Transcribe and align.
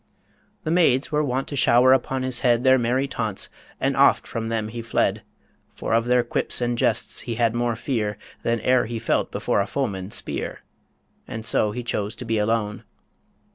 The 0.63 0.71
maids 0.71 1.11
were 1.11 1.23
wont 1.23 1.47
to 1.49 1.55
shower 1.55 1.93
upon 1.93 2.23
his 2.23 2.39
head 2.39 2.63
Their 2.63 2.79
merry 2.79 3.07
taunts, 3.07 3.49
and 3.79 3.95
oft 3.95 4.25
from 4.25 4.47
them 4.47 4.69
he 4.69 4.81
fled; 4.81 5.21
For 5.75 5.93
of 5.93 6.05
their 6.05 6.23
quips 6.23 6.59
and 6.59 6.75
jests 6.75 7.19
he 7.19 7.35
had 7.35 7.53
more 7.53 7.75
fear 7.75 8.17
Than 8.41 8.61
e'er 8.61 8.85
he 8.87 8.97
felt 8.97 9.31
before 9.31 9.61
a 9.61 9.67
foeman's 9.67 10.15
spear 10.15 10.61
And 11.27 11.45
so 11.45 11.69
he 11.69 11.83
chose 11.83 12.15
to 12.15 12.25
be 12.25 12.39
alone. 12.39 12.83